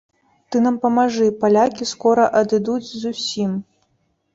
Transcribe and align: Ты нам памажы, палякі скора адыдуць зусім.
Ты 0.55 0.61
нам 0.67 0.79
памажы, 0.85 1.29
палякі 1.45 1.91
скора 1.93 2.29
адыдуць 2.43 2.87
зусім. 3.03 3.51